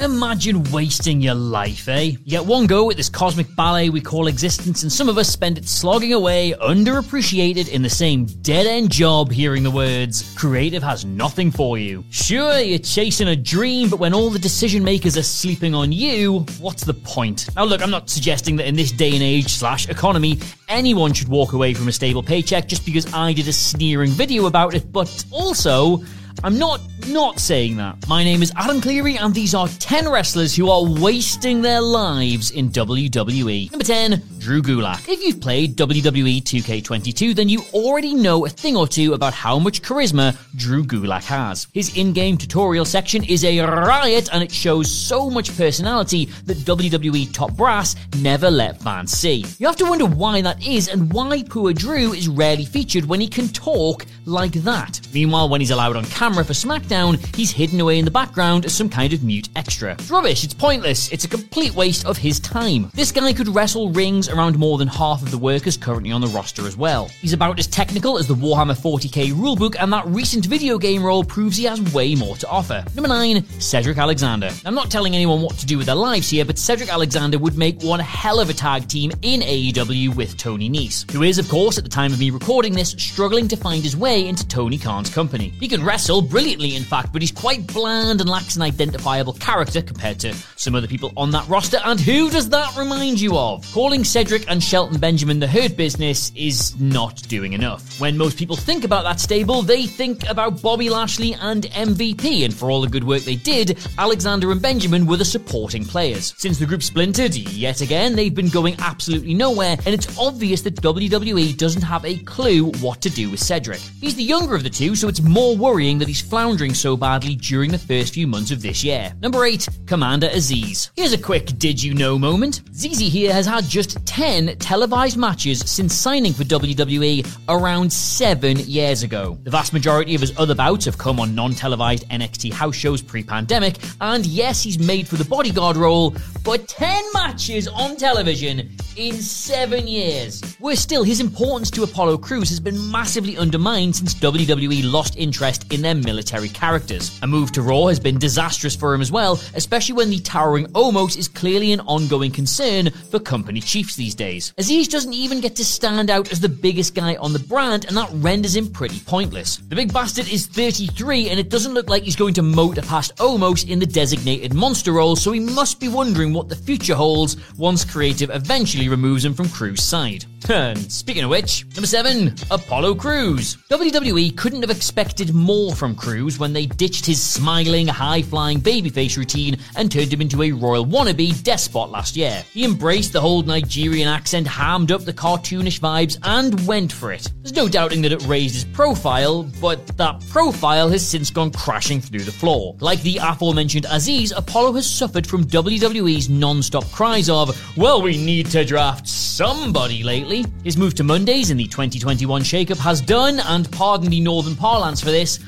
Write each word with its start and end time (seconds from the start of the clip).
Imagine 0.00 0.62
wasting 0.70 1.20
your 1.20 1.34
life, 1.34 1.88
eh? 1.88 2.02
You 2.02 2.30
get 2.30 2.46
one 2.46 2.68
go 2.68 2.88
at 2.88 2.96
this 2.96 3.08
cosmic 3.08 3.52
ballet 3.56 3.90
we 3.90 4.00
call 4.00 4.28
existence, 4.28 4.84
and 4.84 4.92
some 4.92 5.08
of 5.08 5.18
us 5.18 5.28
spend 5.28 5.58
it 5.58 5.66
slogging 5.66 6.12
away, 6.12 6.54
underappreciated, 6.62 7.68
in 7.68 7.82
the 7.82 7.90
same 7.90 8.24
dead 8.24 8.68
end 8.68 8.92
job, 8.92 9.32
hearing 9.32 9.64
the 9.64 9.72
words, 9.72 10.32
creative 10.36 10.84
has 10.84 11.04
nothing 11.04 11.50
for 11.50 11.78
you. 11.78 12.04
Sure, 12.10 12.60
you're 12.60 12.78
chasing 12.78 13.26
a 13.26 13.34
dream, 13.34 13.90
but 13.90 13.98
when 13.98 14.14
all 14.14 14.30
the 14.30 14.38
decision 14.38 14.84
makers 14.84 15.16
are 15.16 15.22
sleeping 15.24 15.74
on 15.74 15.90
you, 15.90 16.46
what's 16.60 16.84
the 16.84 16.94
point? 16.94 17.48
Now, 17.56 17.64
look, 17.64 17.82
I'm 17.82 17.90
not 17.90 18.08
suggesting 18.08 18.54
that 18.58 18.68
in 18.68 18.76
this 18.76 18.92
day 18.92 19.14
and 19.14 19.22
age 19.22 19.48
slash 19.48 19.88
economy, 19.88 20.38
anyone 20.68 21.12
should 21.12 21.28
walk 21.28 21.54
away 21.54 21.74
from 21.74 21.88
a 21.88 21.92
stable 21.92 22.22
paycheck 22.22 22.68
just 22.68 22.86
because 22.86 23.12
I 23.12 23.32
did 23.32 23.48
a 23.48 23.52
sneering 23.52 24.12
video 24.12 24.46
about 24.46 24.74
it, 24.74 24.92
but 24.92 25.24
also, 25.32 26.04
I'm 26.44 26.56
not 26.58 26.80
not 27.08 27.40
saying 27.40 27.76
that. 27.78 28.06
My 28.06 28.22
name 28.22 28.42
is 28.42 28.52
Adam 28.54 28.80
Cleary, 28.80 29.16
and 29.16 29.34
these 29.34 29.54
are 29.54 29.66
10 29.66 30.08
wrestlers 30.08 30.54
who 30.54 30.70
are 30.70 30.84
wasting 30.84 31.62
their 31.62 31.80
lives 31.80 32.50
in 32.50 32.68
WWE. 32.68 33.70
Number 33.70 33.84
10, 33.84 34.22
Drew 34.38 34.60
Gulak. 34.60 35.08
If 35.08 35.22
you've 35.22 35.40
played 35.40 35.76
WWE 35.76 36.42
2K22, 36.42 37.34
then 37.34 37.48
you 37.48 37.62
already 37.72 38.14
know 38.14 38.44
a 38.44 38.48
thing 38.48 38.76
or 38.76 38.86
two 38.86 39.14
about 39.14 39.32
how 39.32 39.58
much 39.58 39.80
charisma 39.82 40.36
Drew 40.56 40.84
Gulak 40.84 41.24
has. 41.24 41.66
His 41.72 41.96
in 41.96 42.12
game 42.12 42.36
tutorial 42.36 42.84
section 42.84 43.24
is 43.24 43.42
a 43.44 43.60
riot, 43.60 44.28
and 44.32 44.42
it 44.42 44.52
shows 44.52 44.90
so 44.90 45.30
much 45.30 45.56
personality 45.56 46.26
that 46.44 46.58
WWE 46.58 47.32
top 47.32 47.54
brass 47.54 47.96
never 48.18 48.50
let 48.50 48.80
fans 48.82 49.12
see. 49.12 49.46
You 49.58 49.66
have 49.66 49.76
to 49.76 49.86
wonder 49.86 50.06
why 50.06 50.42
that 50.42 50.64
is, 50.66 50.88
and 50.88 51.10
why 51.10 51.42
poor 51.42 51.72
Drew 51.72 52.12
is 52.12 52.28
rarely 52.28 52.66
featured 52.66 53.06
when 53.06 53.20
he 53.20 53.28
can 53.28 53.48
talk 53.48 54.04
like 54.26 54.52
that. 54.52 55.00
Meanwhile, 55.14 55.48
when 55.48 55.62
he's 55.62 55.70
allowed 55.70 55.96
on 55.96 56.04
camera 56.04 56.27
for 56.34 56.52
SmackDown, 56.52 57.18
he's 57.34 57.50
hidden 57.50 57.80
away 57.80 57.98
in 57.98 58.04
the 58.04 58.10
background 58.10 58.64
as 58.64 58.74
some 58.74 58.88
kind 58.88 59.12
of 59.12 59.22
mute 59.22 59.48
extra. 59.56 59.92
It's 59.92 60.10
rubbish, 60.10 60.44
it's 60.44 60.54
pointless, 60.54 61.10
it's 61.10 61.24
a 61.24 61.28
complete 61.28 61.74
waste 61.74 62.06
of 62.06 62.16
his 62.16 62.38
time. 62.38 62.90
This 62.94 63.12
guy 63.12 63.32
could 63.32 63.48
wrestle 63.48 63.90
rings 63.90 64.28
around 64.28 64.58
more 64.58 64.78
than 64.78 64.88
half 64.88 65.22
of 65.22 65.30
the 65.30 65.38
workers 65.38 65.76
currently 65.76 66.12
on 66.12 66.20
the 66.20 66.26
roster 66.28 66.66
as 66.66 66.76
well. 66.76 67.06
He's 67.20 67.32
about 67.32 67.58
as 67.58 67.66
technical 67.66 68.18
as 68.18 68.26
the 68.26 68.34
Warhammer 68.34 68.76
40k 68.76 69.32
rulebook, 69.32 69.76
and 69.80 69.92
that 69.92 70.06
recent 70.06 70.46
video 70.46 70.78
game 70.78 71.02
role 71.02 71.24
proves 71.24 71.56
he 71.56 71.64
has 71.64 71.80
way 71.94 72.14
more 72.14 72.36
to 72.36 72.48
offer. 72.48 72.84
Number 72.94 73.08
9, 73.08 73.44
Cedric 73.60 73.98
Alexander. 73.98 74.50
I'm 74.64 74.74
not 74.74 74.90
telling 74.90 75.14
anyone 75.14 75.40
what 75.40 75.56
to 75.58 75.66
do 75.66 75.78
with 75.78 75.86
their 75.86 75.94
lives 75.94 76.28
here, 76.28 76.44
but 76.44 76.58
Cedric 76.58 76.90
Alexander 76.90 77.38
would 77.38 77.56
make 77.56 77.82
one 77.82 78.00
hell 78.00 78.40
of 78.40 78.50
a 78.50 78.54
tag 78.54 78.86
team 78.88 79.10
in 79.22 79.40
AEW 79.40 80.14
with 80.14 80.36
Tony 80.36 80.68
Nese, 80.68 81.10
who 81.10 81.22
is, 81.22 81.38
of 81.38 81.48
course, 81.48 81.78
at 81.78 81.84
the 81.84 81.90
time 81.90 82.12
of 82.12 82.20
me 82.20 82.30
recording 82.30 82.74
this, 82.74 82.90
struggling 82.90 83.48
to 83.48 83.56
find 83.56 83.82
his 83.82 83.96
way 83.96 84.28
into 84.28 84.46
Tony 84.46 84.78
Khan's 84.78 85.08
company. 85.08 85.54
He 85.60 85.68
can 85.68 85.84
wrestle 85.84 86.17
brilliantly, 86.22 86.76
in 86.76 86.82
fact, 86.82 87.12
but 87.12 87.22
he's 87.22 87.32
quite 87.32 87.66
bland 87.66 88.20
and 88.20 88.28
lacks 88.28 88.56
an 88.56 88.62
identifiable 88.62 89.32
character 89.34 89.82
compared 89.82 90.18
to 90.20 90.34
some 90.56 90.74
other 90.74 90.86
people 90.86 91.12
on 91.16 91.30
that 91.30 91.48
roster. 91.48 91.78
And 91.84 92.00
who 92.00 92.30
does 92.30 92.48
that 92.50 92.76
remind 92.76 93.20
you 93.20 93.36
of? 93.36 93.70
Calling 93.72 94.04
Cedric 94.04 94.44
and 94.48 94.62
Shelton 94.62 94.98
Benjamin 94.98 95.38
the 95.38 95.46
Hurt 95.46 95.76
Business 95.76 96.32
is 96.34 96.78
not 96.80 97.22
doing 97.28 97.52
enough. 97.52 98.00
When 98.00 98.16
most 98.16 98.36
people 98.36 98.56
think 98.56 98.84
about 98.84 99.04
that 99.04 99.20
stable, 99.20 99.62
they 99.62 99.86
think 99.86 100.28
about 100.28 100.62
Bobby 100.62 100.90
Lashley 100.90 101.34
and 101.34 101.64
MVP, 101.64 102.44
and 102.44 102.52
for 102.54 102.70
all 102.70 102.80
the 102.80 102.88
good 102.88 103.04
work 103.04 103.22
they 103.22 103.36
did, 103.36 103.78
Alexander 103.98 104.50
and 104.50 104.60
Benjamin 104.60 105.06
were 105.06 105.16
the 105.16 105.24
supporting 105.24 105.84
players. 105.84 106.34
Since 106.38 106.58
the 106.58 106.66
group 106.66 106.82
splintered, 106.82 107.34
yet 107.34 107.80
again, 107.80 108.16
they've 108.16 108.34
been 108.34 108.48
going 108.48 108.76
absolutely 108.80 109.34
nowhere, 109.34 109.76
and 109.84 109.94
it's 109.94 110.18
obvious 110.18 110.62
that 110.62 110.76
WWE 110.76 111.56
doesn't 111.56 111.82
have 111.82 112.04
a 112.04 112.18
clue 112.18 112.70
what 112.80 113.00
to 113.02 113.10
do 113.10 113.30
with 113.30 113.40
Cedric. 113.40 113.80
He's 114.00 114.14
the 114.14 114.22
younger 114.22 114.54
of 114.54 114.62
the 114.62 114.70
two, 114.70 114.94
so 114.94 115.08
it's 115.08 115.20
more 115.20 115.56
worrying 115.56 115.98
that 115.98 116.07
he's 116.08 116.20
floundering 116.20 116.74
so 116.74 116.96
badly 116.96 117.36
during 117.36 117.70
the 117.70 117.78
first 117.78 118.14
few 118.14 118.26
months 118.26 118.50
of 118.50 118.62
this 118.62 118.82
year. 118.82 119.12
Number 119.20 119.44
8, 119.44 119.68
Commander 119.86 120.28
Azeez. 120.28 120.90
Here's 120.96 121.12
a 121.12 121.18
quick 121.18 121.58
did 121.58 121.82
you 121.82 121.94
know 121.94 122.18
moment. 122.18 122.62
ZZ 122.74 123.00
here 123.00 123.32
has 123.32 123.46
had 123.46 123.64
just 123.64 124.04
10 124.06 124.56
televised 124.58 125.16
matches 125.16 125.60
since 125.70 125.94
signing 125.94 126.32
for 126.32 126.44
WWE 126.44 127.26
around 127.48 127.92
7 127.92 128.58
years 128.60 129.02
ago. 129.02 129.38
The 129.44 129.50
vast 129.50 129.72
majority 129.72 130.14
of 130.14 130.20
his 130.20 130.36
other 130.38 130.54
bouts 130.54 130.86
have 130.86 130.98
come 130.98 131.20
on 131.20 131.34
non 131.34 131.52
televised 131.52 132.08
NXT 132.08 132.52
house 132.52 132.74
shows 132.74 133.02
pre 133.02 133.22
pandemic, 133.22 133.76
and 134.00 134.24
yes, 134.26 134.62
he's 134.62 134.78
made 134.78 135.06
for 135.06 135.16
the 135.16 135.24
bodyguard 135.24 135.76
role, 135.76 136.14
but 136.42 136.66
10 136.68 137.04
matches 137.12 137.68
on 137.68 137.96
television 137.96 138.70
in 138.98 139.14
7 139.14 139.86
years. 139.86 140.42
Worse 140.58 140.80
still, 140.80 141.04
his 141.04 141.20
importance 141.20 141.70
to 141.70 141.84
Apollo 141.84 142.18
Crews 142.18 142.48
has 142.48 142.58
been 142.58 142.90
massively 142.90 143.38
undermined 143.38 143.94
since 143.94 144.12
WWE 144.16 144.90
lost 144.90 145.16
interest 145.16 145.72
in 145.72 145.82
their 145.82 145.94
military 145.94 146.48
characters. 146.48 147.16
A 147.22 147.26
move 147.26 147.52
to 147.52 147.62
Raw 147.62 147.86
has 147.86 148.00
been 148.00 148.18
disastrous 148.18 148.74
for 148.74 148.92
him 148.92 149.00
as 149.00 149.12
well, 149.12 149.40
especially 149.54 149.94
when 149.94 150.10
the 150.10 150.18
towering 150.18 150.66
Omos 150.72 151.16
is 151.16 151.28
clearly 151.28 151.72
an 151.72 151.80
ongoing 151.80 152.32
concern 152.32 152.90
for 152.90 153.20
company 153.20 153.60
chiefs 153.60 153.94
these 153.94 154.16
days. 154.16 154.52
Azeez 154.58 154.88
doesn't 154.88 155.14
even 155.14 155.40
get 155.40 155.54
to 155.56 155.64
stand 155.64 156.10
out 156.10 156.32
as 156.32 156.40
the 156.40 156.48
biggest 156.48 156.96
guy 156.96 157.14
on 157.16 157.32
the 157.32 157.38
brand, 157.38 157.84
and 157.84 157.96
that 157.96 158.10
renders 158.14 158.56
him 158.56 158.68
pretty 158.68 158.98
pointless. 158.98 159.58
The 159.58 159.76
big 159.76 159.92
bastard 159.92 160.28
is 160.28 160.48
33, 160.48 161.30
and 161.30 161.38
it 161.38 161.50
doesn't 161.50 161.74
look 161.74 161.88
like 161.88 162.02
he's 162.02 162.16
going 162.16 162.34
to 162.34 162.42
motor 162.42 162.82
past 162.82 163.14
Omos 163.18 163.68
in 163.68 163.78
the 163.78 163.86
designated 163.86 164.54
monster 164.54 164.90
role, 164.90 165.14
so 165.14 165.30
he 165.30 165.38
must 165.38 165.78
be 165.78 165.86
wondering 165.86 166.32
what 166.32 166.48
the 166.48 166.56
future 166.56 166.96
holds 166.96 167.36
once 167.56 167.84
creative 167.84 168.30
eventually 168.30 168.87
removes 168.88 169.24
him 169.24 169.34
from 169.34 169.48
Crews' 169.48 169.82
side. 169.82 170.24
And 170.48 170.90
speaking 170.90 171.24
of 171.24 171.30
which, 171.30 171.66
number 171.74 171.86
7, 171.86 172.34
Apollo 172.50 172.94
Crews. 172.94 173.56
WWE 173.70 174.36
couldn't 174.36 174.62
have 174.62 174.70
expected 174.70 175.34
more 175.34 175.74
from 175.74 175.94
Crews 175.94 176.38
when 176.38 176.52
they 176.52 176.66
ditched 176.66 177.04
his 177.04 177.20
smiling, 177.20 177.86
high 177.86 178.22
flying 178.22 178.60
babyface 178.60 179.16
routine 179.16 179.58
and 179.76 179.90
turned 179.90 180.12
him 180.12 180.20
into 180.20 180.42
a 180.42 180.52
royal 180.52 180.86
wannabe 180.86 181.42
despot 181.42 181.90
last 181.90 182.16
year. 182.16 182.42
He 182.52 182.64
embraced 182.64 183.12
the 183.12 183.20
whole 183.20 183.42
Nigerian 183.42 184.08
accent, 184.08 184.46
hammed 184.46 184.92
up 184.92 185.02
the 185.04 185.12
cartoonish 185.12 185.80
vibes, 185.80 186.18
and 186.22 186.66
went 186.66 186.92
for 186.92 187.12
it. 187.12 187.30
There's 187.42 187.56
no 187.56 187.68
doubting 187.68 188.00
that 188.02 188.12
it 188.12 188.24
raised 188.26 188.54
his 188.54 188.64
profile, 188.64 189.42
but 189.60 189.86
that 189.98 190.26
profile 190.28 190.88
has 190.88 191.06
since 191.06 191.30
gone 191.30 191.50
crashing 191.50 192.00
through 192.00 192.24
the 192.24 192.32
floor. 192.32 192.76
Like 192.80 193.02
the 193.02 193.18
aforementioned 193.18 193.84
Azeez, 193.84 194.32
Apollo 194.36 194.72
has 194.74 194.88
suffered 194.88 195.26
from 195.26 195.44
WWE's 195.44 196.28
non 196.30 196.62
stop 196.62 196.84
cries 196.90 197.28
of, 197.28 197.76
well, 197.76 198.00
we 198.00 198.16
need 198.16 198.46
to 198.46 198.64
draft 198.64 199.06
somebody 199.06 200.02
lately. 200.02 200.27
His 200.62 200.76
move 200.76 200.94
to 200.96 201.04
Mondays 201.04 201.50
in 201.50 201.56
the 201.56 201.66
2021 201.66 202.42
shakeup 202.42 202.76
has 202.76 203.00
done, 203.00 203.40
and 203.40 203.70
pardon 203.72 204.10
the 204.10 204.20
northern 204.20 204.54
parlance 204.54 205.00
for 205.00 205.10
this, 205.10 205.40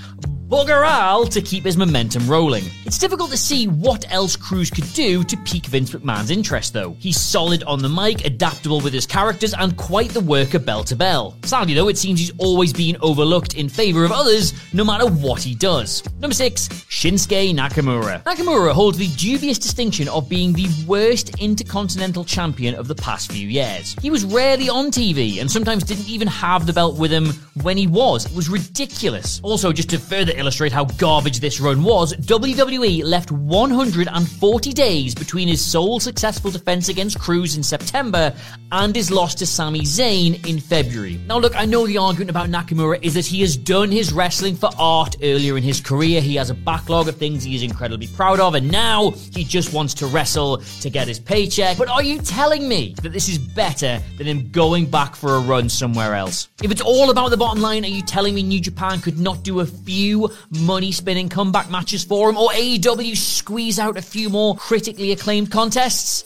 bugger 0.50 0.84
all 0.84 1.24
to 1.26 1.40
keep 1.40 1.64
his 1.64 1.76
momentum 1.76 2.26
rolling. 2.28 2.64
It's 2.84 2.98
difficult 2.98 3.30
to 3.30 3.36
see 3.36 3.68
what 3.68 4.04
else 4.12 4.34
Crews 4.34 4.68
could 4.68 4.92
do 4.94 5.22
to 5.22 5.36
pique 5.44 5.66
Vince 5.66 5.92
McMahon's 5.92 6.32
interest, 6.32 6.72
though. 6.72 6.96
He's 6.98 7.20
solid 7.20 7.62
on 7.62 7.80
the 7.80 7.88
mic, 7.88 8.24
adaptable 8.24 8.80
with 8.80 8.92
his 8.92 9.06
characters, 9.06 9.54
and 9.54 9.76
quite 9.76 10.10
the 10.10 10.20
worker 10.20 10.58
bell 10.58 10.82
to 10.84 10.96
bell. 10.96 11.36
Sadly, 11.44 11.74
though, 11.74 11.86
it 11.86 11.96
seems 11.96 12.18
he's 12.18 12.32
always 12.38 12.72
been 12.72 12.96
overlooked 13.00 13.54
in 13.54 13.68
favour 13.68 14.04
of 14.04 14.10
others, 14.10 14.52
no 14.72 14.82
matter 14.82 15.06
what 15.06 15.40
he 15.40 15.54
does. 15.54 16.02
Number 16.18 16.34
6, 16.34 16.68
Shinsuke 16.68 17.54
Nakamura. 17.54 18.24
Nakamura 18.24 18.72
holds 18.72 18.98
the 18.98 19.06
dubious 19.16 19.58
distinction 19.58 20.08
of 20.08 20.28
being 20.28 20.52
the 20.52 20.68
worst 20.84 21.38
intercontinental 21.38 22.24
champion 22.24 22.74
of 22.74 22.88
the 22.88 22.96
past 22.96 23.30
few 23.30 23.46
years. 23.46 23.94
He 24.02 24.10
was 24.10 24.24
rarely 24.24 24.68
on 24.68 24.90
TV 24.90 25.40
and 25.40 25.48
sometimes 25.48 25.84
didn't 25.84 26.08
even 26.08 26.26
have 26.26 26.66
the 26.66 26.72
belt 26.72 26.98
with 26.98 27.12
him 27.12 27.28
when 27.62 27.76
he 27.76 27.86
was. 27.86 28.26
It 28.26 28.34
was 28.34 28.48
ridiculous. 28.48 29.40
Also, 29.44 29.72
just 29.72 29.90
to 29.90 29.98
further 29.98 30.32
illustrate 30.40 30.72
how 30.72 30.84
garbage 30.84 31.40
this 31.40 31.60
run 31.60 31.82
was, 31.84 32.14
WWE 32.14 33.04
left 33.04 33.30
140 33.30 34.72
days 34.72 35.14
between 35.14 35.46
his 35.46 35.64
sole 35.64 36.00
successful 36.00 36.50
defense 36.50 36.88
against 36.88 37.20
Crews 37.20 37.56
in 37.56 37.62
September 37.62 38.34
and 38.72 38.96
his 38.96 39.10
loss 39.10 39.34
to 39.36 39.46
Sami 39.46 39.80
Zayn 39.80 40.44
in 40.48 40.58
February. 40.58 41.20
Now, 41.26 41.38
look, 41.38 41.54
I 41.56 41.66
know 41.66 41.86
the 41.86 41.98
argument 41.98 42.30
about 42.30 42.48
Nakamura 42.48 43.02
is 43.02 43.14
that 43.14 43.26
he 43.26 43.40
has 43.42 43.56
done 43.56 43.90
his 43.90 44.12
wrestling 44.12 44.56
for 44.56 44.70
art 44.78 45.16
earlier 45.22 45.56
in 45.56 45.62
his 45.62 45.80
career. 45.80 46.20
He 46.20 46.36
has 46.36 46.50
a 46.50 46.54
backlog 46.54 47.08
of 47.08 47.16
things 47.16 47.44
he 47.44 47.54
is 47.54 47.62
incredibly 47.62 48.06
proud 48.08 48.40
of, 48.40 48.54
and 48.54 48.70
now 48.70 49.10
he 49.32 49.44
just 49.44 49.72
wants 49.72 49.92
to 49.94 50.06
wrestle 50.06 50.58
to 50.80 50.90
get 50.90 51.06
his 51.06 51.20
paycheck. 51.20 51.76
But 51.76 51.88
are 51.88 52.02
you 52.02 52.18
telling 52.18 52.68
me 52.68 52.94
that 53.02 53.12
this 53.12 53.28
is 53.28 53.38
better 53.38 54.00
than 54.16 54.26
him 54.26 54.50
going 54.50 54.86
back 54.86 55.14
for 55.14 55.36
a 55.36 55.40
run 55.40 55.68
somewhere 55.68 56.14
else? 56.14 56.48
If 56.62 56.70
it's 56.70 56.80
all 56.80 57.10
about 57.10 57.30
the 57.30 57.36
bottom 57.36 57.60
line, 57.60 57.84
are 57.84 57.88
you 57.88 58.02
telling 58.02 58.34
me 58.34 58.42
New 58.42 58.60
Japan 58.60 59.00
could 59.00 59.18
not 59.18 59.42
do 59.42 59.60
a 59.60 59.66
few 59.66 60.29
money 60.50 60.92
spinning 60.92 61.28
comeback 61.28 61.70
matches 61.70 62.04
for 62.04 62.30
him, 62.30 62.36
or 62.36 62.50
AEW 62.50 63.16
squeeze 63.16 63.78
out 63.78 63.96
a 63.96 64.02
few 64.02 64.28
more 64.28 64.56
critically 64.56 65.12
acclaimed 65.12 65.50
contests? 65.50 66.24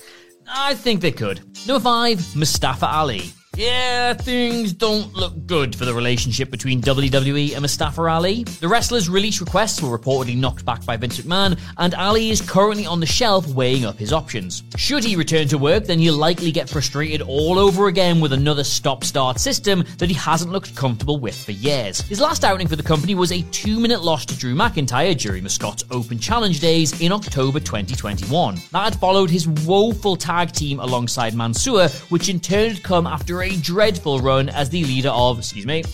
I 0.49 0.75
think 0.75 1.01
they 1.01 1.13
could. 1.13 1.41
Number 1.67 1.81
five, 1.81 2.37
Mustafa 2.37 2.87
Ali. 2.87 3.33
Yeah, 3.57 4.15
things 4.15 4.73
don't 4.73 5.15
look 5.15 5.47
good 5.47 5.77
for 5.77 5.85
the 5.85 5.95
relationship 5.95 6.51
between 6.51 6.81
WWE 6.81 7.53
and 7.53 7.61
Mustafa 7.61 8.03
Ali. 8.03 8.43
The 8.43 8.67
wrestler's 8.67 9.09
release 9.09 9.41
requests 9.41 9.81
were 9.81 9.97
reportedly 9.97 10.37
knocked 10.37 10.65
back 10.65 10.85
by 10.85 10.97
Vince 10.97 11.21
McMahon, 11.21 11.61
and 11.79 11.95
Ali 11.95 12.31
is 12.31 12.41
currently 12.41 12.85
on 12.85 12.99
the 12.99 13.07
shelf 13.07 13.47
weighing 13.49 13.85
up 13.85 13.97
his 13.97 14.13
options. 14.13 14.65
Should 14.77 15.05
he 15.05 15.15
return 15.15 15.47
to 15.49 15.59
work, 15.59 15.85
then 15.85 16.01
he'll 16.01 16.17
likely 16.17 16.51
get 16.51 16.69
frustrated 16.69 17.23
all 17.23 17.61
over 17.61 17.87
again 17.87 18.21
with 18.21 18.33
another 18.33 18.65
stop 18.65 19.05
start 19.05 19.39
system 19.39 19.85
that 19.99 20.09
he 20.09 20.17
hasn't 20.17 20.51
looked 20.51 20.75
comfortable 20.75 21.21
with 21.21 21.37
for 21.37 21.53
years. 21.53 22.01
His 22.01 22.21
last 22.21 22.45
outing 22.45 22.67
for 22.67 22.77
the 22.77 22.83
company 22.83 23.15
was 23.15 23.31
a 23.31 23.43
two 23.53 23.79
minute 23.79 24.03
loss 24.03 24.27
to 24.27 24.37
Drew 24.37 24.55
McIntyre 24.55 25.17
during 25.17 25.45
the 25.45 25.51
Scots 25.51 25.85
Open 25.93 26.19
Challenge 26.19 26.59
days 26.59 27.01
in 27.01 27.13
October 27.13 27.61
2021. 27.61 28.57
That 28.73 28.85
had 28.85 28.97
followed 28.97 29.31
his 29.31 29.47
woeful 29.47 30.17
tag 30.17 30.51
team 30.51 30.81
alongside 30.81 31.35
Mansoor, 31.35 31.89
which 32.09 32.29
in 32.29 32.41
turn 32.41 32.71
had 32.71 32.83
come 32.83 33.07
after 33.07 33.44
a 33.45 33.57
dreadful 33.57 34.21
run 34.21 34.49
as 34.49 34.71
the 34.71 34.83
leader 34.85 35.11
of, 35.11 35.39
excuse 35.39 35.67
me, 35.67 35.85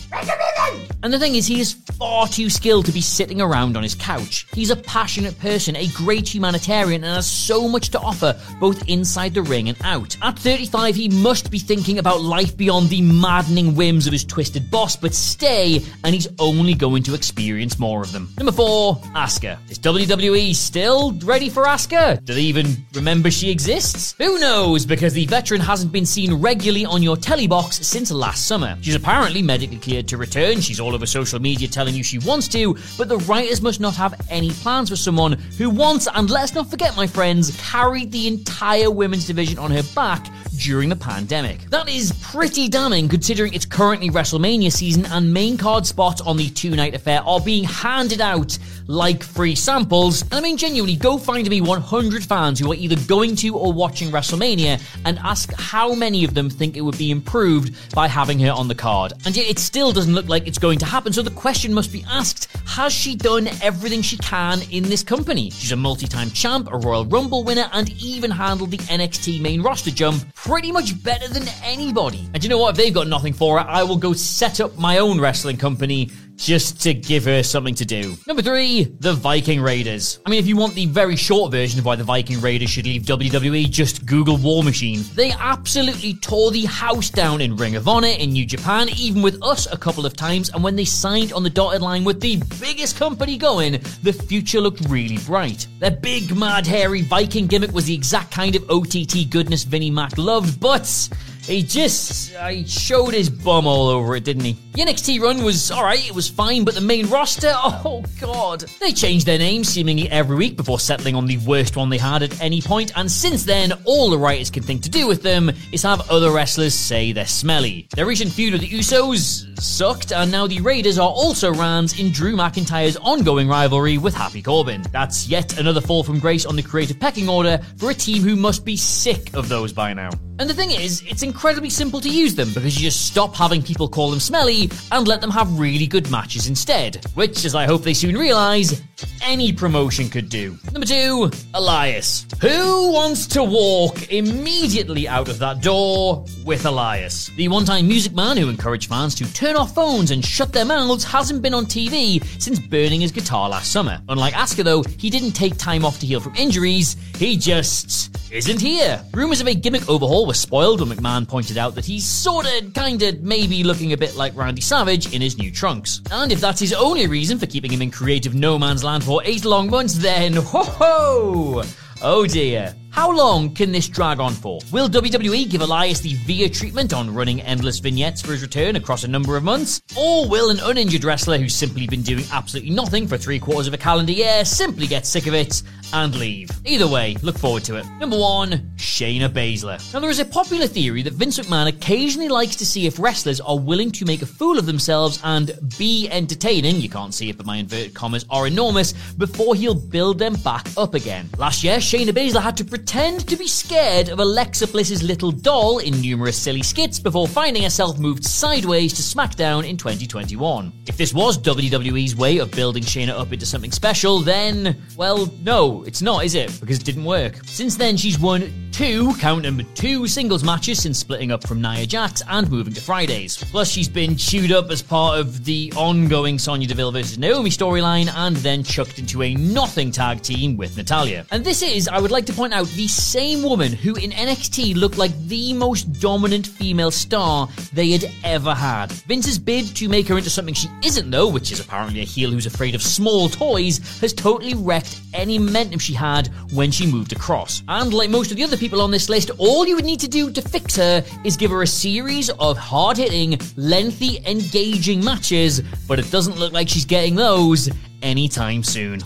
and 1.03 1.11
the 1.11 1.19
thing 1.19 1.35
is, 1.35 1.47
he 1.47 1.59
is 1.59 1.73
far 1.97 2.27
too 2.27 2.49
skilled 2.49 2.85
to 2.85 2.91
be 2.91 3.01
sitting 3.01 3.41
around 3.41 3.75
on 3.75 3.83
his 3.83 3.95
couch. 3.95 4.47
He's 4.53 4.69
a 4.69 4.75
passionate 4.75 5.37
person, 5.39 5.75
a 5.75 5.87
great 5.87 6.33
humanitarian, 6.33 7.03
and 7.03 7.15
has 7.15 7.29
so 7.29 7.67
much 7.67 7.89
to 7.89 7.99
offer 7.99 8.39
both 8.59 8.87
inside 8.87 9.33
the 9.33 9.41
ring 9.41 9.69
and 9.69 9.77
out. 9.83 10.15
At 10.21 10.39
35, 10.39 10.95
he 10.95 11.09
must 11.09 11.51
be 11.51 11.59
thinking 11.59 11.99
about 11.99 12.21
life 12.21 12.55
beyond 12.55 12.89
the 12.89 13.01
maddening 13.01 13.75
whims 13.75 14.07
of 14.07 14.13
his 14.13 14.23
twisted 14.23 14.71
boss, 14.71 14.95
but 14.95 15.13
stay, 15.13 15.83
and 16.03 16.13
he's 16.13 16.27
only 16.39 16.73
going 16.73 17.03
to 17.03 17.13
experience 17.13 17.79
more 17.79 18.01
of 18.01 18.11
them. 18.11 18.29
Number 18.37 18.51
four, 18.51 18.95
Asuka. 19.15 19.57
Is 19.69 19.79
WWE 19.79 20.55
still 20.55 21.13
ready 21.23 21.49
for 21.49 21.63
Asuka? 21.63 22.23
Do 22.23 22.33
they 22.33 22.41
even 22.41 22.85
remember 22.93 23.29
she 23.31 23.49
exists? 23.49 24.15
Who 24.17 24.39
knows, 24.39 24.85
because 24.85 25.13
the 25.13 25.25
veteran 25.25 25.61
hasn't 25.61 25.91
been 25.91 26.05
seen 26.05 26.33
regularly 26.35 26.85
on 26.85 27.03
your 27.03 27.17
telly 27.17 27.47
box 27.47 27.85
since 27.85 28.11
last 28.11 28.47
summer. 28.47 28.77
She's 28.81 28.95
apparently 28.95 29.41
medically 29.41 29.77
cleared 29.77 30.07
to 30.09 30.17
return. 30.17 30.60
She's 30.61 30.79
all 30.79 30.93
over 30.93 31.05
social 31.05 31.39
media 31.39 31.67
telling 31.67 31.95
you 31.95 32.03
she 32.03 32.19
wants 32.19 32.47
to, 32.49 32.77
but 32.97 33.09
the 33.09 33.17
writers 33.17 33.61
must 33.61 33.79
not 33.79 33.95
have 33.95 34.19
any 34.29 34.51
plans 34.51 34.89
for 34.89 34.95
someone 34.95 35.33
who 35.57 35.69
once, 35.69 36.07
and 36.13 36.29
let's 36.29 36.53
not 36.53 36.69
forget, 36.69 36.95
my 36.95 37.07
friends, 37.07 37.55
carried 37.61 38.11
the 38.11 38.27
entire 38.27 38.91
women's 38.91 39.25
division 39.27 39.57
on 39.59 39.71
her 39.71 39.83
back 39.95 40.27
during 40.57 40.89
the 40.89 40.95
pandemic. 40.95 41.61
That 41.69 41.89
is 41.89 42.11
pretty 42.21 42.69
damning 42.69 43.09
considering 43.09 43.53
it's 43.53 43.65
currently 43.65 44.09
WrestleMania 44.09 44.71
season 44.71 45.05
and 45.07 45.33
main 45.33 45.57
card 45.57 45.85
spots 45.85 46.21
on 46.21 46.37
the 46.37 46.49
two 46.49 46.75
night 46.75 46.93
affair 46.93 47.21
are 47.23 47.39
being 47.39 47.63
handed 47.63 48.21
out 48.21 48.57
like 48.87 49.23
free 49.23 49.55
samples. 49.55 50.21
And 50.23 50.33
I 50.33 50.41
mean, 50.41 50.57
genuinely, 50.57 50.95
go 50.95 51.17
find 51.17 51.49
me 51.49 51.61
100 51.61 52.23
fans 52.23 52.59
who 52.59 52.71
are 52.71 52.75
either 52.75 52.95
going 53.07 53.35
to 53.37 53.55
or 53.55 53.73
watching 53.73 54.09
WrestleMania 54.09 54.81
and 55.05 55.17
ask 55.19 55.51
how 55.53 55.95
many 55.95 56.23
of 56.23 56.33
them 56.33 56.49
think 56.49 56.77
it 56.77 56.81
would 56.81 56.97
be 56.97 57.09
improved 57.09 57.75
by 57.95 58.07
having 58.07 58.39
her 58.39 58.51
on 58.51 58.67
the 58.67 58.75
card. 58.75 59.13
And 59.25 59.35
yet, 59.35 59.49
it 59.49 59.59
still 59.59 59.91
doesn't 59.91 60.13
look 60.13 60.27
like 60.27 60.47
it's 60.51 60.57
going 60.57 60.79
to 60.79 60.85
happen. 60.85 61.13
So 61.13 61.21
the 61.21 61.31
question 61.31 61.73
must 61.73 61.93
be 61.93 62.03
asked 62.09 62.49
Has 62.67 62.91
she 62.91 63.15
done 63.15 63.47
everything 63.61 64.01
she 64.01 64.17
can 64.17 64.61
in 64.69 64.83
this 64.83 65.01
company? 65.01 65.49
She's 65.49 65.71
a 65.71 65.77
multi 65.77 66.07
time 66.07 66.29
champ, 66.31 66.67
a 66.69 66.77
Royal 66.77 67.05
Rumble 67.05 67.45
winner, 67.45 67.69
and 67.71 67.89
even 68.03 68.29
handled 68.29 68.71
the 68.71 68.77
NXT 68.77 69.39
main 69.39 69.61
roster 69.61 69.91
jump 69.91 70.21
pretty 70.35 70.69
much 70.73 71.01
better 71.03 71.29
than 71.29 71.47
anybody. 71.63 72.29
And 72.33 72.43
you 72.43 72.49
know 72.49 72.57
what? 72.57 72.71
If 72.71 72.77
they've 72.77 72.93
got 72.93 73.07
nothing 73.07 73.31
for 73.31 73.59
her, 73.59 73.65
I 73.65 73.83
will 73.83 73.95
go 73.95 74.11
set 74.11 74.59
up 74.59 74.77
my 74.77 74.97
own 74.97 75.21
wrestling 75.21 75.55
company 75.55 76.11
just 76.41 76.81
to 76.81 76.93
give 76.93 77.25
her 77.25 77.43
something 77.43 77.75
to 77.75 77.85
do. 77.85 78.17
Number 78.27 78.41
three, 78.41 78.83
the 78.99 79.13
Viking 79.13 79.61
Raiders. 79.61 80.19
I 80.25 80.29
mean, 80.29 80.39
if 80.39 80.47
you 80.47 80.57
want 80.57 80.73
the 80.73 80.87
very 80.87 81.15
short 81.15 81.51
version 81.51 81.79
of 81.79 81.85
why 81.85 81.95
the 81.95 82.03
Viking 82.03 82.41
Raiders 82.41 82.71
should 82.71 82.85
leave 82.85 83.03
WWE, 83.03 83.69
just 83.69 84.05
Google 84.05 84.37
War 84.37 84.63
Machine. 84.63 85.03
They 85.13 85.31
absolutely 85.31 86.15
tore 86.15 86.51
the 86.51 86.65
house 86.65 87.11
down 87.11 87.41
in 87.41 87.55
Ring 87.55 87.75
of 87.75 87.87
Honor 87.87 88.07
in 88.07 88.31
New 88.31 88.45
Japan, 88.45 88.89
even 88.97 89.21
with 89.21 89.41
us 89.43 89.71
a 89.71 89.77
couple 89.77 90.05
of 90.05 90.15
times, 90.15 90.49
and 90.49 90.63
when 90.63 90.75
they 90.75 90.85
signed 90.85 91.31
on 91.33 91.43
the 91.43 91.49
dotted 91.49 91.81
line 91.81 92.03
with 92.03 92.19
the 92.19 92.41
biggest 92.59 92.97
company 92.97 93.37
going, 93.37 93.73
the 94.01 94.13
future 94.13 94.59
looked 94.59 94.81
really 94.89 95.19
bright. 95.19 95.67
Their 95.79 95.91
big, 95.91 96.35
mad, 96.35 96.65
hairy 96.65 97.03
Viking 97.03 97.45
gimmick 97.45 97.71
was 97.71 97.85
the 97.85 97.93
exact 97.93 98.31
kind 98.31 98.55
of 98.55 98.67
OTT 98.69 99.29
goodness 99.29 99.63
Vinnie 99.63 99.91
Mac 99.91 100.17
loved, 100.17 100.59
but 100.59 101.09
he 101.43 101.63
just 101.63 102.35
uh, 102.35 102.39
I 102.41 102.63
showed 102.63 103.13
his 103.13 103.29
bum 103.29 103.67
all 103.67 103.87
over 103.87 104.15
it, 104.15 104.23
didn't 104.23 104.43
he? 104.43 104.57
The 104.73 104.81
NXT 104.83 105.21
run 105.21 105.43
was 105.43 105.71
alright, 105.71 106.05
it 106.07 106.13
was 106.13 106.27
fine, 106.27 106.63
but 106.63 106.75
the 106.75 106.81
main 106.81 107.07
roster, 107.07 107.51
oh 107.55 108.03
god. 108.19 108.61
They 108.79 108.91
changed 108.91 109.25
their 109.25 109.37
names 109.37 109.67
seemingly 109.67 110.09
every 110.09 110.35
week 110.35 110.55
before 110.55 110.79
settling 110.79 111.15
on 111.15 111.25
the 111.25 111.37
worst 111.39 111.75
one 111.75 111.89
they 111.89 111.97
had 111.97 112.23
at 112.23 112.41
any 112.41 112.61
point, 112.61 112.91
and 112.95 113.09
since 113.11 113.43
then, 113.43 113.73
all 113.85 114.09
the 114.09 114.17
writers 114.17 114.49
can 114.49 114.63
think 114.63 114.83
to 114.83 114.89
do 114.89 115.07
with 115.07 115.23
them 115.23 115.51
is 115.71 115.83
have 115.83 116.09
other 116.09 116.31
wrestlers 116.31 116.73
say 116.73 117.11
they're 117.11 117.25
smelly. 117.25 117.87
Their 117.95 118.05
recent 118.05 118.31
feud 118.31 118.53
with 118.53 118.61
the 118.61 118.69
Usos 118.69 119.50
sucked, 119.61 120.11
and 120.11 120.31
now 120.31 120.47
the 120.47 120.59
Raiders 120.61 120.97
are 120.97 121.09
also 121.09 121.53
rams 121.53 121.99
in 121.99 122.11
Drew 122.11 122.35
McIntyre's 122.35 122.97
ongoing 122.97 123.47
rivalry 123.47 123.97
with 123.97 124.13
Happy 124.13 124.41
Corbin. 124.41 124.83
That's 124.91 125.27
yet 125.27 125.59
another 125.59 125.81
fall 125.81 126.03
from 126.03 126.19
grace 126.19 126.45
on 126.45 126.55
the 126.55 126.63
creative 126.63 126.99
pecking 126.99 127.29
order 127.29 127.59
for 127.77 127.89
a 127.89 127.93
team 127.93 128.23
who 128.23 128.35
must 128.35 128.65
be 128.65 128.75
sick 128.75 129.33
of 129.33 129.49
those 129.49 129.71
by 129.71 129.93
now. 129.93 130.09
And 130.39 130.49
the 130.49 130.53
thing 130.53 130.71
is, 130.71 131.03
it's 131.07 131.21
incredibly 131.21 131.69
simple 131.69 132.01
to 132.01 132.09
use 132.09 132.33
them 132.33 132.51
because 132.53 132.75
you 132.75 132.89
just 132.89 133.05
stop 133.05 133.35
having 133.35 133.61
people 133.61 133.87
call 133.87 134.09
them 134.09 134.19
smelly 134.19 134.71
and 134.91 135.07
let 135.07 135.21
them 135.21 135.29
have 135.29 135.59
really 135.59 135.85
good 135.85 136.09
matches 136.09 136.47
instead. 136.47 137.05
Which, 137.13 137.45
as 137.45 137.53
I 137.53 137.65
hope 137.65 137.83
they 137.83 137.93
soon 137.93 138.17
realise, 138.17 138.81
any 139.23 139.53
promotion 139.53 140.09
could 140.09 140.29
do. 140.29 140.57
Number 140.71 140.85
two, 140.85 141.31
Elias. 141.53 142.25
Who 142.41 142.91
wants 142.91 143.27
to 143.27 143.43
walk 143.43 144.11
immediately 144.11 145.07
out 145.07 145.29
of 145.29 145.39
that 145.39 145.61
door 145.61 146.25
with 146.43 146.65
Elias? 146.65 147.27
The 147.37 147.47
one 147.47 147.65
time 147.65 147.87
music 147.87 148.13
man 148.13 148.37
who 148.37 148.49
encouraged 148.49 148.89
fans 148.89 149.15
to 149.15 149.33
turn 149.33 149.55
off 149.55 149.75
phones 149.75 150.11
and 150.11 150.23
shut 150.23 150.51
their 150.53 150.65
mouths 150.65 151.03
hasn't 151.03 151.41
been 151.41 151.53
on 151.53 151.65
TV 151.65 152.23
since 152.41 152.59
burning 152.59 153.01
his 153.01 153.11
guitar 153.11 153.49
last 153.49 153.71
summer. 153.71 154.01
Unlike 154.09 154.33
Asuka, 154.33 154.63
though, 154.63 154.83
he 154.83 155.09
didn't 155.09 155.31
take 155.31 155.57
time 155.57 155.85
off 155.85 155.99
to 155.99 156.05
heal 156.05 156.19
from 156.19 156.35
injuries, 156.35 156.95
he 157.15 157.37
just 157.37 158.17
isn't 158.31 158.61
here. 158.61 159.03
Rumours 159.13 159.41
of 159.41 159.47
a 159.47 159.53
gimmick 159.53 159.87
overhaul 159.89 160.25
were 160.25 160.33
spoiled 160.33 160.79
when 160.79 160.97
McMahon 160.97 161.27
pointed 161.27 161.57
out 161.57 161.75
that 161.75 161.85
he's 161.85 162.05
sorta, 162.05 162.65
kinda, 162.73 163.13
maybe 163.21 163.63
looking 163.63 163.93
a 163.93 163.97
bit 163.97 164.15
like 164.15 164.35
Randy 164.35 164.61
Savage 164.61 165.13
in 165.13 165.21
his 165.21 165.37
new 165.37 165.51
trunks. 165.51 166.01
And 166.11 166.31
if 166.31 166.39
that's 166.39 166.59
his 166.59 166.73
only 166.73 167.07
reason 167.07 167.37
for 167.37 167.45
keeping 167.45 167.71
him 167.71 167.81
in 167.81 167.91
creative 167.91 168.33
no 168.33 168.57
man's 168.57 168.83
land 168.83 168.90
for 168.99 169.21
eight 169.23 169.45
long 169.45 169.69
months, 169.69 169.93
then 169.93 170.33
ho 170.33 170.63
ho! 170.63 171.63
Oh 172.01 172.25
dear. 172.25 172.75
How 172.89 173.09
long 173.09 173.53
can 173.53 173.71
this 173.71 173.87
drag 173.87 174.19
on 174.19 174.33
for? 174.33 174.59
Will 174.71 174.89
WWE 174.89 175.49
give 175.49 175.61
Elias 175.61 176.01
the 176.01 176.15
VIA 176.15 176.49
treatment 176.49 176.91
on 176.93 177.13
running 177.13 177.39
endless 177.41 177.79
vignettes 177.79 178.21
for 178.21 178.33
his 178.33 178.41
return 178.41 178.75
across 178.75 179.05
a 179.05 179.07
number 179.07 179.37
of 179.37 179.43
months? 179.43 179.81
Or 179.95 180.27
will 180.27 180.49
an 180.49 180.59
uninjured 180.59 181.05
wrestler 181.05 181.37
who's 181.37 181.55
simply 181.55 181.87
been 181.87 182.01
doing 182.01 182.25
absolutely 182.33 182.71
nothing 182.71 183.07
for 183.07 183.17
three 183.17 183.39
quarters 183.39 183.67
of 183.67 183.73
a 183.73 183.77
calendar 183.77 184.11
year 184.11 184.43
simply 184.43 184.87
get 184.87 185.05
sick 185.05 185.27
of 185.27 185.33
it 185.33 185.63
and 185.93 186.15
leave. 186.15 186.49
Either 186.65 186.87
way, 186.87 187.15
look 187.21 187.37
forward 187.37 187.63
to 187.65 187.75
it. 187.75 187.85
Number 187.99 188.17
one, 188.17 188.71
Shayna 188.77 189.29
Baszler. 189.29 189.93
Now, 189.93 189.99
there 189.99 190.09
is 190.09 190.19
a 190.19 190.25
popular 190.25 190.67
theory 190.67 191.01
that 191.03 191.13
Vince 191.13 191.39
McMahon 191.39 191.67
occasionally 191.67 192.29
likes 192.29 192.55
to 192.57 192.65
see 192.65 192.87
if 192.87 192.99
wrestlers 192.99 193.41
are 193.41 193.57
willing 193.57 193.91
to 193.91 194.05
make 194.05 194.21
a 194.21 194.25
fool 194.25 194.57
of 194.57 194.65
themselves 194.65 195.19
and 195.23 195.51
be 195.77 196.09
entertaining, 196.09 196.77
you 196.77 196.89
can't 196.89 197.13
see 197.13 197.29
it, 197.29 197.37
but 197.37 197.45
my 197.45 197.57
inverted 197.57 197.93
commas 197.93 198.25
are 198.29 198.47
enormous, 198.47 198.93
before 199.13 199.55
he'll 199.55 199.75
build 199.75 200.19
them 200.19 200.35
back 200.35 200.67
up 200.77 200.93
again. 200.93 201.29
Last 201.37 201.63
year, 201.63 201.77
Shayna 201.77 202.11
Baszler 202.11 202.41
had 202.41 202.57
to 202.57 202.65
pretend 202.65 203.27
to 203.27 203.35
be 203.35 203.47
scared 203.47 204.09
of 204.09 204.19
Alexa 204.19 204.67
Bliss's 204.67 205.03
little 205.03 205.31
doll 205.31 205.79
in 205.79 205.99
numerous 206.01 206.37
silly 206.37 206.63
skits 206.63 206.99
before 206.99 207.27
finding 207.27 207.63
herself 207.63 207.99
moved 207.99 208.25
sideways 208.25 208.93
to 208.93 209.01
SmackDown 209.01 209.67
in 209.67 209.77
2021. 209.77 210.71
If 210.87 210.97
this 210.97 211.13
was 211.13 211.37
WWE's 211.37 212.15
way 212.15 212.37
of 212.37 212.51
building 212.51 212.83
Shayna 212.83 213.09
up 213.09 213.33
into 213.33 213.45
something 213.45 213.71
special, 213.71 214.19
then, 214.19 214.81
well, 214.95 215.31
no, 215.41 215.80
it's 215.83 216.01
not, 216.01 216.25
is 216.25 216.35
it? 216.35 216.57
Because 216.59 216.79
it 216.79 216.85
didn't 216.85 217.05
work. 217.05 217.35
Since 217.45 217.75
then, 217.75 217.97
she's 217.97 218.19
won 218.19 218.51
two, 218.71 219.13
count 219.15 219.43
them, 219.43 219.61
two 219.75 220.07
singles 220.07 220.43
matches 220.43 220.81
since 220.81 220.97
splitting 220.97 221.31
up 221.31 221.45
from 221.45 221.61
Nia 221.61 221.85
Jax 221.85 222.21
and 222.27 222.49
moving 222.49 222.73
to 222.73 222.81
Fridays. 222.81 223.37
Plus, 223.37 223.69
she's 223.69 223.89
been 223.89 224.15
chewed 224.15 224.51
up 224.51 224.71
as 224.71 224.81
part 224.81 225.19
of 225.19 225.43
the 225.45 225.71
ongoing 225.75 226.39
Sonya 226.39 226.67
Deville 226.67 226.91
versus 226.91 227.17
Naomi 227.17 227.49
storyline 227.49 228.11
and 228.15 228.35
then 228.37 228.63
chucked 228.63 228.97
into 228.99 229.23
a 229.23 229.33
nothing 229.35 229.91
tag 229.91 230.21
team 230.21 230.57
with 230.57 230.77
Natalya. 230.77 231.25
And 231.31 231.43
this 231.43 231.61
is, 231.61 231.87
I 231.87 231.99
would 231.99 232.11
like 232.11 232.25
to 232.27 232.33
point 232.33 232.53
out, 232.53 232.67
the 232.69 232.87
same 232.87 233.43
woman 233.43 233.73
who 233.73 233.95
in 233.95 234.11
NXT 234.11 234.75
looked 234.75 234.97
like 234.97 235.15
the 235.27 235.53
most 235.53 235.99
dominant 235.99 236.47
female 236.47 236.91
star 236.91 237.49
they 237.73 237.91
had 237.91 238.05
ever 238.23 238.53
had. 238.53 238.91
Vince's 238.91 239.37
bid 239.37 239.75
to 239.75 239.89
make 239.89 240.07
her 240.07 240.17
into 240.17 240.29
something 240.29 240.53
she 240.53 240.69
isn't, 240.83 241.11
though, 241.11 241.27
which 241.27 241.51
is 241.51 241.59
apparently 241.59 242.01
a 242.01 242.05
heel 242.05 242.31
who's 242.31 242.45
afraid 242.45 242.75
of 242.75 242.81
small 242.81 243.29
toys, 243.29 243.99
has 243.99 244.13
totally 244.13 244.53
wrecked 244.53 245.01
any 245.13 245.37
momentum 245.71 245.79
she 245.79 245.93
had 245.93 246.27
when 246.53 246.71
she 246.71 246.85
moved 246.85 247.13
across. 247.13 247.63
And 247.67 247.93
like 247.93 248.09
most 248.09 248.31
of 248.31 248.37
the 248.37 248.43
other 248.43 248.57
people 248.57 248.81
on 248.81 248.91
this 248.91 249.09
list, 249.09 249.31
all 249.37 249.65
you 249.65 249.75
would 249.75 249.85
need 249.85 249.99
to 250.01 250.07
do 250.07 250.31
to 250.31 250.41
fix 250.41 250.75
her 250.75 251.03
is 251.23 251.37
give 251.37 251.51
her 251.51 251.61
a 251.61 251.67
series 251.67 252.29
of 252.29 252.57
hard 252.57 252.97
hitting, 252.97 253.39
lengthy, 253.55 254.19
engaging 254.25 255.03
matches, 255.03 255.61
but 255.87 255.99
it 255.99 256.11
doesn't 256.11 256.37
look 256.37 256.53
like 256.53 256.69
she's 256.69 256.85
getting 256.85 257.15
those 257.15 257.69
anytime 258.01 258.63
soon. 258.63 259.01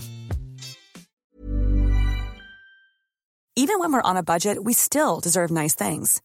Even 3.58 3.78
when 3.78 3.90
we're 3.92 4.02
on 4.02 4.18
a 4.18 4.22
budget, 4.22 4.64
we 4.64 4.74
still 4.74 5.20
deserve 5.20 5.50
nice 5.50 5.74
things. 5.74 6.20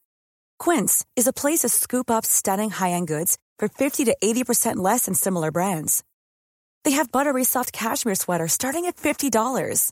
Quince 0.60 1.05
is 1.15 1.27
a 1.27 1.33
place 1.33 1.60
to 1.62 1.69
scoop 1.69 2.12
up 2.12 2.25
stunning 2.25 2.69
high 2.71 2.91
end 2.91 3.07
goods 3.07 3.38
for 3.57 3.69
50 3.69 4.05
to 4.05 4.15
80% 4.24 4.77
less 4.77 5.05
than 5.05 5.13
similar 5.13 5.51
brands. 5.51 6.03
They 6.83 6.91
have 6.91 7.12
buttery 7.12 7.45
soft 7.45 7.71
cashmere 7.71 8.15
sweaters 8.15 8.53
starting 8.53 8.86
at 8.86 8.98
$50, 8.98 9.91